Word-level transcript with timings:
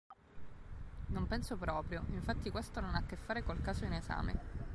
Non 1.09 1.27
penso 1.27 1.57
proprio: 1.57 2.01
infatti 2.09 2.49
questo 2.49 2.79
non 2.79 2.95
ha 2.95 2.97
a 2.97 3.05
che 3.05 3.15
fare 3.15 3.43
col 3.43 3.61
caso 3.61 3.85
in 3.85 3.93
esame. 3.93 4.39